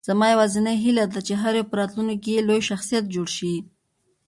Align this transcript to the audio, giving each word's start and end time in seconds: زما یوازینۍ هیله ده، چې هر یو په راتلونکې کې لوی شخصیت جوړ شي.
زما 0.07 0.25
یوازینۍ 0.33 0.75
هیله 0.83 1.05
ده، 1.13 1.19
چې 1.27 1.33
هر 1.41 1.53
یو 1.59 1.69
په 1.69 1.75
راتلونکې 1.81 2.17
کې 2.35 2.45
لوی 2.47 2.61
شخصیت 2.69 3.05
جوړ 3.15 3.27
شي. 3.37 3.55